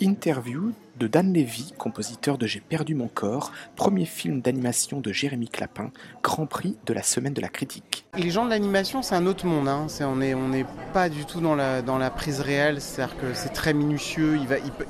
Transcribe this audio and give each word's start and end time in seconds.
Interview 0.00 0.72
de 0.98 1.06
Dan 1.06 1.32
Levy, 1.32 1.74
compositeur 1.76 2.38
de 2.38 2.46
J'ai 2.46 2.60
perdu 2.60 2.94
mon 2.94 3.08
corps, 3.08 3.52
premier 3.76 4.06
film 4.06 4.40
d'animation 4.40 5.00
de 5.00 5.12
Jérémy 5.12 5.48
Clapin, 5.48 5.90
Grand 6.22 6.46
Prix 6.46 6.76
de 6.86 6.94
la 6.94 7.02
semaine 7.02 7.34
de 7.34 7.40
la 7.42 7.48
critique. 7.48 8.06
Les 8.16 8.30
gens 8.30 8.46
de 8.46 8.50
l'animation, 8.50 9.02
c'est 9.02 9.14
un 9.14 9.26
autre 9.26 9.44
monde. 9.44 9.68
Hein. 9.68 9.88
on 10.00 10.16
n'est 10.16 10.66
pas 10.94 11.10
du 11.10 11.26
tout 11.26 11.40
dans 11.40 11.54
la, 11.54 12.10
prise 12.10 12.40
réelle, 12.40 12.80
c'est-à-dire 12.80 13.16
que 13.18 13.34
c'est 13.34 13.52
très 13.52 13.74
minutieux. 13.74 14.38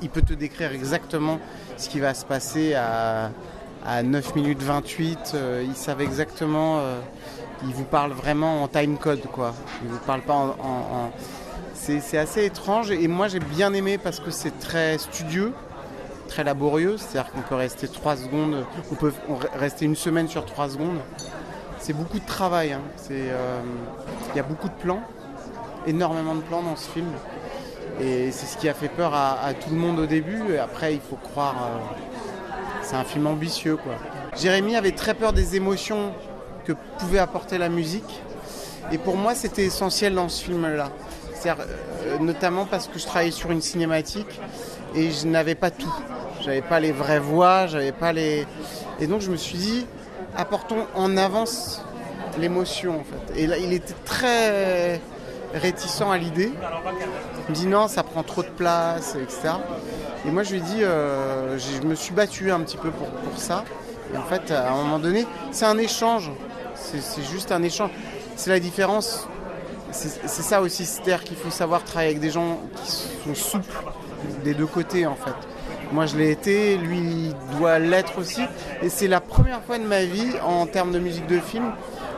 Il, 0.01 0.09
peut, 0.09 0.21
te 0.21 0.33
décrire 0.33 0.71
exactement 0.71 1.39
ce 1.75 1.89
qui 1.89 1.99
va 1.99 2.13
se 2.13 2.25
passer 2.25 2.73
à, 2.73 3.31
à 3.85 4.03
9 4.03 4.35
minutes 4.35 4.61
28. 4.61 5.33
Euh, 5.33 5.65
ils 5.67 5.75
savent 5.75 6.01
exactement. 6.01 6.79
Euh, 6.79 6.99
ils 7.63 7.73
vous 7.73 7.83
parlent 7.83 8.13
vraiment 8.13 8.63
en 8.63 8.67
time 8.69 8.97
code, 8.97 9.23
quoi. 9.23 9.53
Ils 9.83 9.89
vous 9.89 9.99
parlent 9.99 10.23
pas 10.23 10.35
en 10.35 11.11
c'est 11.73 12.17
assez 12.17 12.45
étrange 12.45 12.91
et 12.91 13.07
moi 13.07 13.27
j'ai 13.27 13.39
bien 13.39 13.73
aimé 13.73 13.97
parce 13.97 14.19
que 14.19 14.31
c'est 14.31 14.57
très 14.59 14.97
studieux, 14.97 15.53
très 16.27 16.43
laborieux, 16.43 16.97
c'est-à-dire 16.97 17.31
qu'on 17.31 17.41
peut 17.41 17.55
rester 17.55 17.87
trois 17.87 18.15
secondes, 18.15 18.65
on 18.91 18.95
peut 18.95 19.13
rester 19.55 19.85
une 19.85 19.95
semaine 19.95 20.27
sur 20.27 20.45
trois 20.45 20.69
secondes. 20.69 20.99
C'est 21.79 21.93
beaucoup 21.93 22.19
de 22.19 22.25
travail, 22.25 22.73
hein. 22.73 22.81
euh, 23.09 23.59
il 24.33 24.37
y 24.37 24.39
a 24.39 24.43
beaucoup 24.43 24.69
de 24.69 24.73
plans, 24.73 25.01
énormément 25.87 26.35
de 26.35 26.41
plans 26.41 26.61
dans 26.61 26.75
ce 26.75 26.87
film. 26.89 27.07
Et 27.99 28.31
c'est 28.31 28.45
ce 28.45 28.57
qui 28.57 28.69
a 28.69 28.73
fait 28.73 28.87
peur 28.87 29.13
à, 29.13 29.53
tout 29.53 29.69
le 29.71 29.75
monde 29.75 29.99
au 29.99 30.05
début. 30.05 30.53
Et 30.53 30.59
après, 30.59 30.93
il 30.93 31.01
faut 31.01 31.17
croire, 31.17 31.55
euh, 31.55 31.79
c'est 32.83 32.95
un 32.95 33.03
film 33.03 33.27
ambitieux. 33.27 33.77
Quoi. 33.77 33.93
Jérémy 34.39 34.75
avait 34.75 34.91
très 34.91 35.13
peur 35.13 35.33
des 35.33 35.55
émotions 35.55 36.13
que 36.65 36.73
pouvait 36.99 37.19
apporter 37.19 37.57
la 37.57 37.69
musique. 37.69 38.21
Et 38.91 38.97
pour 38.97 39.17
moi, 39.17 39.35
c'était 39.35 39.65
essentiel 39.65 40.15
dans 40.15 40.29
ce 40.29 40.43
film-là. 40.43 40.89
Euh, 41.49 42.17
notamment 42.19 42.65
parce 42.65 42.87
que 42.87 42.99
je 42.99 43.05
travaillais 43.05 43.31
sur 43.31 43.51
une 43.51 43.61
cinématique 43.61 44.39
et 44.95 45.11
je 45.11 45.27
n'avais 45.27 45.55
pas 45.55 45.71
tout. 45.71 45.93
J'avais 46.41 46.61
pas 46.61 46.79
les 46.79 46.91
vraies 46.91 47.19
voix, 47.19 47.67
j'avais 47.67 47.91
pas 47.91 48.13
les. 48.13 48.45
Et 48.99 49.07
donc 49.07 49.21
je 49.21 49.31
me 49.31 49.37
suis 49.37 49.57
dit, 49.57 49.85
apportons 50.35 50.87
en 50.95 51.17
avance 51.17 51.83
l'émotion 52.39 52.99
en 52.99 53.03
fait. 53.03 53.39
Et 53.39 53.47
là, 53.47 53.57
il 53.57 53.73
était 53.73 53.95
très 54.05 54.99
réticent 55.53 56.01
à 56.01 56.17
l'idée. 56.17 56.51
Il 57.47 57.51
me 57.51 57.55
dit 57.55 57.67
non, 57.67 57.87
ça 57.87 58.03
prend 58.03 58.23
trop 58.23 58.43
de 58.43 58.49
place, 58.49 59.15
etc. 59.15 59.53
Et 60.25 60.31
moi 60.31 60.43
je 60.43 60.51
lui 60.51 60.57
ai 60.59 60.61
dit, 60.61 60.83
euh, 60.83 61.57
je 61.57 61.85
me 61.85 61.95
suis 61.95 62.13
battu 62.13 62.51
un 62.51 62.59
petit 62.61 62.77
peu 62.77 62.91
pour, 62.91 63.07
pour 63.07 63.37
ça. 63.37 63.63
Et 64.13 64.17
en 64.17 64.23
fait, 64.23 64.51
à 64.51 64.71
un 64.71 64.75
moment 64.75 64.99
donné, 64.99 65.25
c'est 65.51 65.65
un 65.65 65.77
échange. 65.77 66.31
C'est 66.75 67.23
juste 67.23 67.51
un 67.51 67.63
échange. 67.63 67.91
C'est 68.35 68.49
la 68.49 68.59
différence 68.59 69.27
c'est 69.91 70.41
ça 70.41 70.61
aussi, 70.61 70.85
c'est-à-dire 70.85 71.23
qu'il 71.23 71.35
faut 71.35 71.49
savoir 71.49 71.83
travailler 71.83 72.11
avec 72.11 72.21
des 72.21 72.31
gens 72.31 72.59
qui 72.83 72.91
sont 72.91 73.35
souples 73.35 73.83
des 74.43 74.53
deux 74.53 74.65
côtés 74.65 75.05
en 75.05 75.15
fait. 75.15 75.33
Moi 75.91 76.05
je 76.05 76.15
l'ai 76.15 76.31
été, 76.31 76.77
lui 76.77 77.33
doit 77.57 77.79
l'être 77.79 78.17
aussi. 78.19 78.41
Et 78.81 78.89
c'est 78.89 79.07
la 79.07 79.19
première 79.19 79.61
fois 79.63 79.77
de 79.77 79.83
ma 79.83 80.03
vie 80.03 80.31
en 80.43 80.65
termes 80.65 80.91
de 80.91 80.99
musique 80.99 81.27
de 81.27 81.39
film 81.39 81.71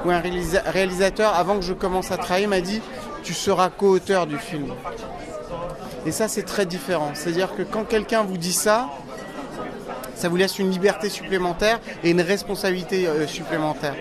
où 0.06 0.12
un 0.12 0.22
réalisateur, 0.66 1.34
avant 1.34 1.56
que 1.56 1.64
je 1.64 1.74
commence 1.74 2.12
à 2.12 2.18
travailler, 2.18 2.48
m'a 2.48 2.62
dit 2.62 2.82
tu 3.24 3.34
seras 3.34 3.70
co-auteur 3.70 4.28
du 4.28 4.38
film. 4.38 4.74
Et 6.06 6.12
ça 6.12 6.28
c'est 6.28 6.44
très 6.44 6.66
différent. 6.66 7.12
C'est-à-dire 7.14 7.56
que 7.56 7.64
quand 7.64 7.86
quelqu'un 7.86 8.24
vous 8.24 8.38
dit 8.38 8.54
ça, 8.54 8.90
ça 10.16 10.30
vous 10.30 10.36
laisse 10.36 10.60
une 10.60 10.70
liberté 10.70 11.10
supplémentaire 11.10 11.80
et 12.04 12.12
une 12.12 12.22
responsabilité 12.22 13.08
euh, 13.08 13.28
supplémentaire. 13.28 13.96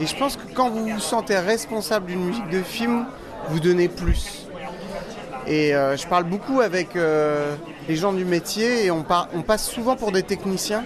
Et 0.00 0.06
je 0.06 0.16
pense 0.16 0.36
que 0.36 0.41
quand 0.54 0.70
vous 0.70 0.86
vous 0.86 1.00
sentez 1.00 1.38
responsable 1.38 2.06
d'une 2.06 2.24
musique 2.24 2.48
de 2.50 2.62
film, 2.62 3.06
vous 3.48 3.60
donnez 3.60 3.88
plus. 3.88 4.46
Et 5.46 5.74
euh, 5.74 5.96
je 5.96 6.06
parle 6.06 6.24
beaucoup 6.24 6.60
avec 6.60 6.94
euh, 6.94 7.54
les 7.88 7.96
gens 7.96 8.12
du 8.12 8.24
métier 8.24 8.86
et 8.86 8.90
on, 8.90 9.02
passe 9.02 9.68
souvent 9.68 9.96
pour 9.96 10.12
des 10.12 10.22
techniciens. 10.22 10.84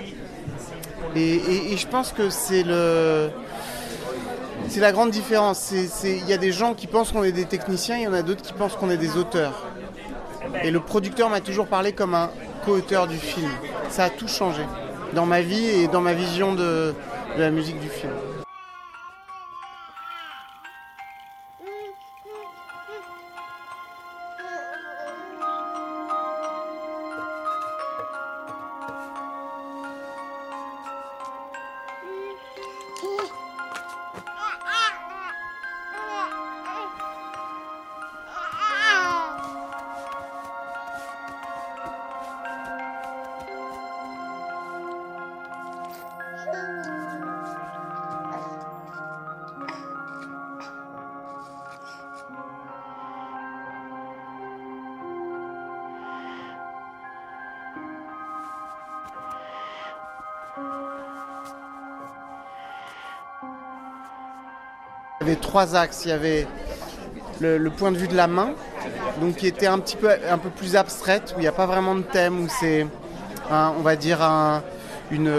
Et, 1.14 1.76
je 1.76 1.86
pense 1.86 2.12
que 2.12 2.30
c'est 2.30 2.62
le. 2.62 3.30
C'est 4.68 4.80
la 4.80 4.92
grande 4.92 5.10
différence. 5.10 5.72
Il 6.02 6.26
y 6.26 6.32
a 6.32 6.38
des 6.38 6.52
gens 6.52 6.74
qui 6.74 6.86
pensent 6.86 7.12
qu'on 7.12 7.22
est 7.22 7.32
des 7.32 7.44
techniciens, 7.44 7.96
il 7.96 8.02
y 8.02 8.08
en 8.08 8.12
a 8.12 8.22
d'autres 8.22 8.42
qui 8.42 8.52
pensent 8.52 8.74
qu'on 8.74 8.90
est 8.90 8.96
des 8.96 9.16
auteurs. 9.16 9.66
Et 10.62 10.70
le 10.70 10.80
producteur 10.80 11.30
m'a 11.30 11.40
toujours 11.40 11.66
parlé 11.66 11.92
comme 11.92 12.14
un 12.14 12.30
co-auteur 12.64 13.06
du 13.06 13.16
film. 13.16 13.50
Ça 13.90 14.04
a 14.04 14.10
tout 14.10 14.28
changé 14.28 14.62
dans 15.14 15.26
ma 15.26 15.40
vie 15.40 15.66
et 15.66 15.88
dans 15.88 16.00
ma 16.00 16.14
vision 16.14 16.54
de 16.54 16.94
la 17.38 17.50
musique 17.50 17.78
du 17.78 17.88
film. 17.88 18.12
Il 65.20 65.26
y 65.26 65.30
avait 65.30 65.40
trois 65.40 65.74
axes. 65.74 66.02
Il 66.04 66.08
y 66.08 66.12
avait 66.12 66.46
le, 67.40 67.70
point 67.70 67.92
de 67.92 67.96
vue 67.96 68.08
de 68.08 68.16
la 68.16 68.26
main, 68.26 68.50
donc 69.20 69.36
qui 69.36 69.46
était 69.46 69.66
un 69.66 69.78
petit 69.78 69.96
peu 69.96 70.10
un 70.30 70.38
peu 70.38 70.50
plus 70.50 70.76
abstraite, 70.76 71.34
où 71.36 71.40
il 71.40 71.42
n'y 71.42 71.48
a 71.48 71.52
pas 71.52 71.66
vraiment 71.66 71.94
de 71.94 72.02
thème, 72.02 72.44
où 72.44 72.48
c'est, 72.48 72.86
on 73.50 73.82
va 73.82 73.96
dire, 73.96 74.20
une, 75.10 75.32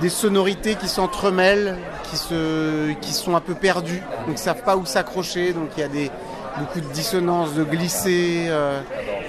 des 0.00 0.08
sonorités 0.08 0.74
qui 0.76 0.88
s'entremêlent, 0.88 1.76
qui, 2.04 2.16
se, 2.16 2.92
qui 2.94 3.12
sont 3.12 3.36
un 3.36 3.40
peu 3.40 3.54
perdues, 3.54 4.02
donc 4.26 4.36
ne 4.36 4.40
savent 4.40 4.62
pas 4.62 4.76
où 4.76 4.86
s'accrocher, 4.86 5.52
donc 5.52 5.70
il 5.76 5.80
y 5.80 5.84
a 5.84 5.88
des, 5.88 6.10
beaucoup 6.58 6.80
de 6.80 6.92
dissonances, 6.92 7.54
de 7.54 7.64
glisser, 7.64 8.46
euh, 8.48 8.80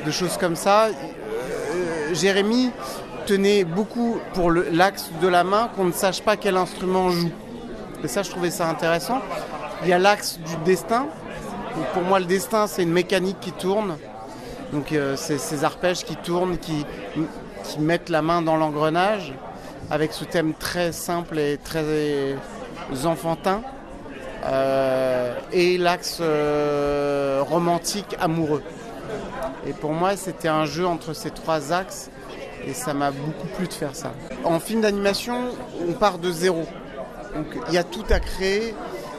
de 0.05 0.11
choses 0.11 0.37
comme 0.37 0.55
ça. 0.55 0.87
Euh, 0.87 2.13
Jérémy 2.13 2.71
beaucoup 3.63 4.17
pour 4.33 4.51
l'axe 4.51 5.09
de 5.21 5.27
la 5.27 5.43
main 5.43 5.69
qu'on 5.75 5.85
ne 5.85 5.91
sache 5.91 6.21
pas 6.21 6.35
quel 6.37 6.57
instrument 6.57 7.09
joue. 7.09 7.31
Et 8.03 8.07
ça, 8.07 8.23
je 8.23 8.29
trouvais 8.29 8.51
ça 8.51 8.67
intéressant. 8.67 9.19
Il 9.83 9.89
y 9.89 9.93
a 9.93 9.99
l'axe 9.99 10.39
du 10.39 10.55
destin. 10.65 11.07
pour 11.93 12.03
moi, 12.03 12.19
le 12.19 12.25
destin, 12.25 12.67
c'est 12.67 12.83
une 12.83 12.91
mécanique 12.91 13.39
qui 13.39 13.51
tourne. 13.51 13.97
Donc, 14.73 14.91
euh, 14.91 15.15
c'est 15.15 15.37
ces 15.37 15.63
arpèges 15.63 16.03
qui 16.03 16.15
tournent, 16.15 16.57
qui, 16.57 16.85
qui 17.63 17.79
mettent 17.79 18.09
la 18.09 18.21
main 18.21 18.41
dans 18.41 18.57
l'engrenage, 18.57 19.33
avec 19.89 20.13
ce 20.13 20.25
thème 20.25 20.53
très 20.53 20.91
simple 20.91 21.39
et 21.39 21.57
très 21.57 22.35
enfantin. 23.05 23.61
Euh, 24.43 25.35
et 25.51 25.77
l'axe 25.77 26.17
euh, 26.19 27.43
romantique 27.47 28.15
amoureux. 28.19 28.63
Et 29.67 29.73
pour 29.73 29.91
moi, 29.91 30.17
c'était 30.17 30.47
un 30.47 30.65
jeu 30.65 30.85
entre 30.85 31.13
ces 31.13 31.29
trois 31.29 31.71
axes 31.71 32.09
et 32.65 32.73
ça 32.73 32.93
m'a 32.93 33.11
beaucoup 33.11 33.47
plu 33.55 33.67
de 33.67 33.73
faire 33.73 33.95
ça. 33.95 34.13
En 34.43 34.59
film 34.59 34.81
d'animation, 34.81 35.35
on 35.87 35.93
part 35.93 36.17
de 36.17 36.31
zéro. 36.31 36.65
Donc 37.35 37.45
il 37.69 37.73
y 37.73 37.77
a 37.77 37.83
tout 37.83 38.03
à 38.09 38.19
créer, 38.19 38.73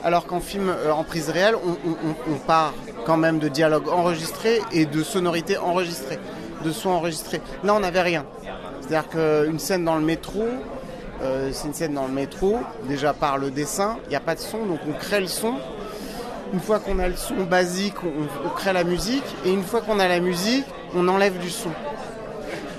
alors 0.04 0.26
qu'en 0.26 0.41
film 0.41 0.69
euh, 0.69 0.92
en 0.92 1.04
prise 1.04 1.30
réelle, 1.30 1.56
on, 1.56 2.34
part 2.47 2.75
quand 3.06 3.16
même 3.16 3.38
de 3.38 3.48
dialogues 3.48 3.88
enregistrés 3.88 4.60
et 4.72 4.86
de 4.86 5.02
sonorités 5.02 5.56
enregistrées, 5.56 6.19
de 6.64 6.72
sons 6.72 6.91
enregistrés. 6.91 7.41
Là, 7.64 7.75
on 7.75 7.81
n'avait 7.81 8.02
rien. 8.02 8.25
C'est-à-dire 8.81 9.08
qu'une 9.08 9.58
scène 9.58 9.84
dans 9.84 9.96
le 9.96 10.05
métro, 10.05 10.44
euh, 11.22 11.50
c'est 11.52 11.69
une 11.69 11.75
scène 11.75 11.94
dans 11.94 12.06
le 12.06 12.12
métro, 12.12 12.58
déjà 12.88 13.12
par 13.12 13.38
le 13.38 13.50
dessin, 13.50 13.99
il 14.06 14.11
n'y 14.11 14.16
a 14.16 14.20
pas 14.20 14.34
de 14.34 14.40
son, 14.40 14.66
donc 14.66 14.81
on 14.88 14.93
crée 14.93 15.20
le 15.20 15.28
son. 15.28 15.55
Une 16.52 16.61
fois 16.61 16.81
qu'on 16.81 16.99
a 16.99 17.08
le 17.08 17.16
son 17.16 17.44
basique, 17.44 17.94
on, 18.05 18.49
crée 18.50 18.72
la 18.72 18.84
musique, 18.84 19.25
et 19.46 19.52
une 19.52 19.62
fois 19.62 19.81
qu'on 19.81 19.99
a 20.00 20.08
la 20.08 20.20
musique, 20.20 20.66
on 20.94 21.08
enlève 21.08 21.38
du 21.38 21.49
son. 21.49 21.70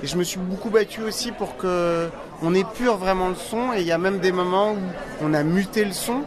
Et 0.04 0.08
je 0.08 0.18
me 0.18 0.24
suis 0.26 0.38
beaucoup 0.38 0.70
battu 0.70 1.02
aussi 1.02 1.32
pour 1.32 1.56
que 1.56 2.10
on 2.42 2.54
épure 2.54 2.98
vraiment 2.98 3.30
le 3.30 3.36
son. 3.36 3.72
Et 3.72 3.80
il 3.80 3.88
y 3.88 3.92
a 3.94 3.98
même 3.98 4.20
des 4.20 4.34
moments 4.34 4.74
où 4.74 4.78
on 5.22 5.34
a 5.34 5.44
muté 5.44 5.86
le 5.86 5.94
son, 5.94 6.24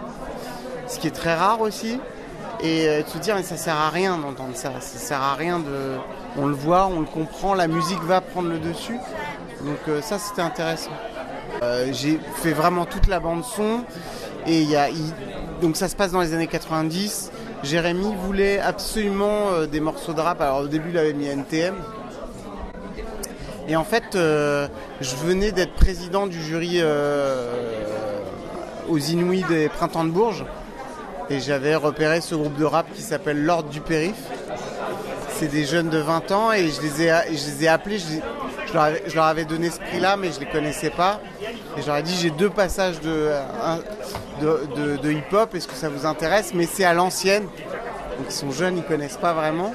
ce 0.88 0.98
qui 0.98 1.06
est 1.08 1.14
très 1.14 1.34
rare 1.34 1.60
aussi. 1.60 2.00
Et 2.62 2.88
euh, 2.88 3.02
de 3.02 3.08
se 3.08 3.18
dire, 3.18 3.34
mais 3.34 3.42
ça 3.42 3.58
sert 3.58 3.76
à 3.76 3.90
rien 3.90 4.16
d'entendre 4.16 4.54
ça. 4.56 4.72
Ça 4.80 4.98
sert 4.98 5.20
à 5.20 5.34
rien 5.34 5.58
de. 5.58 5.98
On 6.38 6.46
le 6.46 6.54
voit, 6.54 6.86
on 6.86 7.00
le 7.00 7.06
comprend, 7.06 7.52
la 7.52 7.68
musique 7.68 8.02
va 8.04 8.22
prendre 8.22 8.48
le 8.48 8.58
dessus. 8.58 8.96
Donc 9.60 9.76
euh, 9.88 10.00
ça, 10.00 10.18
c'était 10.18 10.40
intéressant. 10.40 10.92
Euh, 11.62 11.92
j'ai 11.92 12.18
fait 12.36 12.52
vraiment 12.52 12.86
toute 12.86 13.08
la 13.08 13.20
bande 13.20 13.44
son. 13.44 13.84
Et 14.46 14.62
il 14.62 14.70
y 14.70 14.76
a, 14.76 14.88
donc 15.60 15.76
ça 15.76 15.88
se 15.88 15.96
passe 15.96 16.12
dans 16.12 16.22
les 16.22 16.32
années 16.32 16.46
90. 16.46 17.30
Jérémy 17.62 18.14
voulait 18.24 18.58
absolument 18.58 19.66
des 19.70 19.80
morceaux 19.80 20.14
de 20.14 20.20
rap. 20.22 20.40
Alors 20.40 20.60
au 20.60 20.66
début, 20.66 20.90
il 20.90 20.98
avait 20.98 21.12
mis 21.12 21.26
NTM. 21.26 21.74
Et 23.68 23.74
en 23.74 23.84
fait, 23.84 24.14
euh, 24.14 24.68
je 25.00 25.16
venais 25.16 25.50
d'être 25.50 25.72
président 25.72 26.26
du 26.26 26.40
jury 26.40 26.76
euh, 26.76 27.52
aux 28.88 28.98
Inouïs 28.98 29.44
des 29.48 29.68
Printemps 29.68 30.04
de 30.04 30.10
Bourges. 30.10 30.44
Et 31.30 31.40
j'avais 31.40 31.74
repéré 31.74 32.20
ce 32.20 32.36
groupe 32.36 32.56
de 32.56 32.64
rap 32.64 32.86
qui 32.94 33.02
s'appelle 33.02 33.44
L'Ordre 33.44 33.68
du 33.68 33.80
Périph. 33.80 34.14
C'est 35.30 35.48
des 35.48 35.64
jeunes 35.64 35.90
de 35.90 35.98
20 35.98 36.30
ans 36.30 36.52
et 36.52 36.68
je 36.68 36.80
les 36.80 37.02
ai, 37.02 37.12
je 37.28 37.32
les 37.32 37.64
ai 37.64 37.68
appelés, 37.68 37.98
je, 37.98 39.14
leur 39.14 39.24
avais, 39.24 39.44
donné 39.44 39.70
ce 39.70 39.80
prix-là, 39.80 40.16
mais 40.16 40.30
je 40.30 40.36
ne 40.36 40.44
les 40.44 40.50
connaissais 40.50 40.90
pas. 40.90 41.20
Et 41.76 41.82
je 41.82 41.86
leur 41.86 41.96
ai 41.96 42.02
dit 42.02 42.16
j'ai 42.16 42.30
deux 42.30 42.48
passages 42.48 43.00
de, 43.00 43.32
de 44.40 45.12
hip-hop, 45.12 45.54
est-ce 45.54 45.66
que 45.66 45.74
ça 45.74 45.88
vous 45.88 46.06
intéresse? 46.06 46.52
Mais 46.54 46.66
c'est 46.66 46.84
à 46.84 46.94
l'ancienne. 46.94 47.42
Donc 48.16 48.26
ils 48.30 48.34
sont 48.34 48.50
jeunes, 48.50 48.76
ils 48.76 48.82
ne 48.82 48.88
connaissent 48.88 49.18
pas 49.18 49.34
vraiment. 49.34 49.74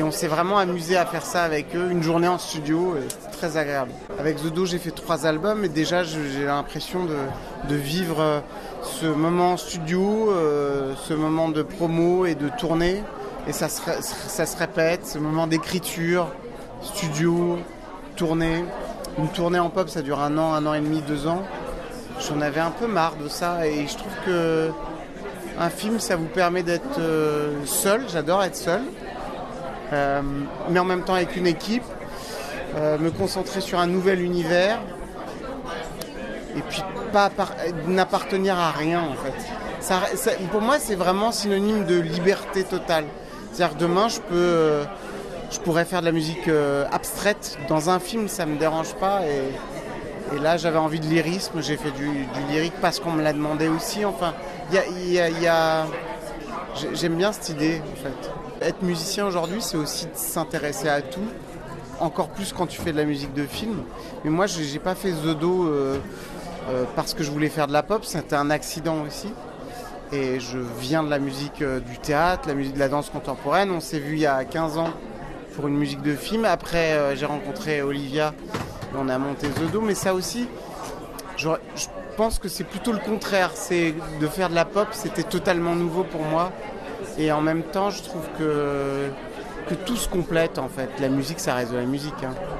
Et 0.00 0.02
on 0.02 0.10
s'est 0.10 0.28
vraiment 0.28 0.56
amusé 0.56 0.96
à 0.96 1.04
faire 1.04 1.26
ça 1.26 1.42
avec 1.42 1.76
eux, 1.76 1.90
une 1.90 2.02
journée 2.02 2.26
en 2.26 2.38
studio, 2.38 2.96
c'était 3.06 3.36
très 3.36 3.58
agréable. 3.58 3.90
Avec 4.18 4.38
Zodo, 4.38 4.64
j'ai 4.64 4.78
fait 4.78 4.92
trois 4.92 5.26
albums 5.26 5.62
et 5.62 5.68
déjà 5.68 6.04
j'ai 6.04 6.46
l'impression 6.46 7.04
de, 7.04 7.74
vivre 7.74 8.42
ce 8.82 9.04
moment 9.04 9.52
en 9.52 9.56
studio, 9.58 10.30
euh, 10.30 10.94
ce 11.06 11.12
moment 11.12 11.50
de 11.50 11.62
promo 11.62 12.24
et 12.24 12.34
de 12.34 12.48
tournée. 12.48 13.02
Et 13.46 13.52
ça 13.52 13.68
se, 13.68 13.82
ça 14.00 14.46
se 14.46 14.56
répète, 14.56 15.06
ce 15.06 15.18
moment 15.18 15.46
d'écriture, 15.46 16.28
studio, 16.82 17.58
tournée. 18.16 18.64
Une 19.18 19.28
tournée 19.28 19.58
en 19.58 19.68
pop, 19.68 19.90
ça 19.90 20.00
dure 20.00 20.20
un 20.20 20.38
an, 20.38 20.54
un 20.54 20.64
an 20.64 20.72
et 20.72 20.80
demi, 20.80 21.02
deux 21.02 21.26
ans. 21.26 21.42
J'en 22.26 22.40
avais 22.40 22.60
un 22.60 22.70
peu 22.70 22.86
marre 22.86 23.16
de 23.22 23.28
ça 23.28 23.66
et 23.66 23.86
je 23.86 23.96
trouve 23.98 24.14
que 24.24 24.70
un 25.58 25.68
film, 25.68 26.00
ça 26.00 26.16
vous 26.16 26.24
permet 26.24 26.62
d'être 26.62 26.98
euh, 26.98 27.50
seul. 27.66 28.06
J'adore 28.08 28.42
être 28.42 28.56
seul. 28.56 28.80
Euh, 29.92 30.22
mais 30.68 30.78
en 30.78 30.84
même 30.84 31.02
temps 31.02 31.14
avec 31.14 31.36
une 31.36 31.46
équipe, 31.46 31.84
euh, 32.76 32.98
me 32.98 33.10
concentrer 33.10 33.60
sur 33.60 33.78
un 33.80 33.86
nouvel 33.86 34.20
univers 34.20 34.78
et 36.56 36.62
puis 36.62 36.82
n'appartenir 37.88 38.58
à 38.58 38.70
rien 38.70 39.02
en 39.02 39.14
fait. 39.14 40.36
Pour 40.52 40.60
moi, 40.60 40.78
c'est 40.78 40.94
vraiment 40.94 41.32
synonyme 41.32 41.84
de 41.84 41.98
liberté 41.98 42.64
totale. 42.64 43.04
C'est-à-dire 43.52 43.76
demain, 43.76 44.08
je 44.08 44.20
peux, 44.20 44.34
euh, 44.34 44.84
je 45.50 45.58
pourrais 45.58 45.84
faire 45.84 46.00
de 46.00 46.06
la 46.06 46.12
musique 46.12 46.48
abstraite 46.92 47.58
dans 47.68 47.90
un 47.90 47.98
film, 47.98 48.28
ça 48.28 48.46
me 48.46 48.56
dérange 48.58 48.94
pas. 48.94 49.22
Et, 49.26 50.38
là, 50.40 50.56
j'avais 50.56 50.78
envie 50.78 51.00
de 51.00 51.06
lyrisme, 51.06 51.60
j'ai 51.60 51.76
fait 51.76 51.90
du, 51.90 52.08
lyrique 52.48 52.74
parce 52.80 53.00
qu'on 53.00 53.10
me 53.10 53.22
l'a 53.22 53.32
demandé 53.32 53.66
aussi. 53.66 54.04
Enfin, 54.04 54.32
il 54.72 55.48
a... 55.48 55.86
j'aime 56.92 57.16
bien 57.16 57.32
cette 57.32 57.48
idée 57.48 57.82
en 57.92 57.96
fait. 57.96 58.49
Être 58.60 58.82
musicien 58.82 59.26
aujourd'hui, 59.26 59.62
c'est 59.62 59.78
aussi 59.78 60.06
s'intéresser 60.12 60.88
à 60.88 61.00
tout, 61.00 61.24
encore 61.98 62.28
plus 62.28 62.52
quand 62.52 62.66
tu 62.66 62.78
fais 62.78 62.92
de 62.92 62.98
la 62.98 63.06
musique 63.06 63.32
de 63.32 63.46
film. 63.46 63.76
Mais 64.22 64.30
moi, 64.30 64.46
j'ai 64.46 64.78
pas 64.78 64.94
fait 64.94 65.12
Zodo 65.12 65.64
euh, 65.64 65.98
euh, 66.68 66.84
parce 66.94 67.14
que 67.14 67.22
je 67.22 67.30
voulais 67.30 67.48
faire 67.48 67.68
de 67.68 67.72
la 67.72 67.82
pop, 67.82 68.04
c'était 68.04 68.36
un 68.36 68.50
accident 68.50 69.02
aussi. 69.06 69.32
Et 70.12 70.40
je 70.40 70.58
viens 70.78 71.02
de 71.02 71.08
la 71.08 71.18
musique 71.18 71.62
euh, 71.62 71.80
du 71.80 71.96
théâtre, 71.96 72.48
la 72.48 72.54
musique 72.54 72.74
de 72.74 72.80
la 72.80 72.88
danse 72.88 73.08
contemporaine. 73.08 73.70
On 73.70 73.80
s'est 73.80 73.98
vu 73.98 74.16
il 74.16 74.20
y 74.20 74.26
a 74.26 74.44
15 74.44 74.76
ans 74.76 74.90
pour 75.54 75.66
une 75.66 75.78
musique 75.78 76.02
de 76.02 76.14
film. 76.14 76.44
Après, 76.44 77.16
j'ai 77.16 77.26
rencontré 77.26 77.80
Olivia, 77.80 78.34
et 78.92 78.96
on 78.98 79.08
a 79.08 79.16
monté 79.16 79.46
Zodo. 79.58 79.80
Mais 79.80 79.94
ça 79.94 80.12
aussi, 80.12 80.46
je, 81.38 81.48
je 81.76 81.86
pense 82.18 82.38
que 82.38 82.50
c'est 82.50 82.64
plutôt 82.64 82.92
le 82.92 82.98
contraire. 82.98 83.52
C'est 83.54 83.94
de 84.20 84.26
faire 84.26 84.50
de 84.50 84.54
la 84.54 84.66
pop, 84.66 84.88
c'était 84.92 85.22
totalement 85.22 85.74
nouveau 85.74 86.04
pour 86.04 86.22
moi. 86.24 86.52
Et 87.18 87.32
en 87.32 87.40
même 87.40 87.62
temps, 87.62 87.90
je 87.90 88.02
trouve 88.02 88.26
que, 88.38 89.10
tout 89.86 89.96
se 89.96 90.08
complète 90.08 90.58
en 90.58 90.68
fait. 90.68 90.90
La 91.00 91.08
musique, 91.08 91.38
ça 91.38 91.54
reste 91.54 91.72
de 91.72 91.76
la 91.76 91.84
musique. 91.84 92.24
Hein. 92.24 92.59